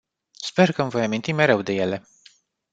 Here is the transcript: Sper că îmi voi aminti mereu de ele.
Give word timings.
Sper 0.41 0.71
că 0.71 0.81
îmi 0.81 0.89
voi 0.89 1.03
aminti 1.03 1.31
mereu 1.31 1.61
de 1.61 1.73
ele. 1.73 2.03